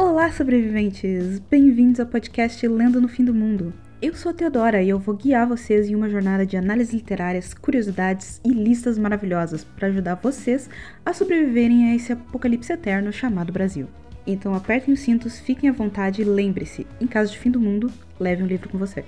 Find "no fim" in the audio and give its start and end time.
3.00-3.24